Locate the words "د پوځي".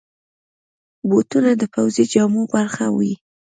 1.57-2.03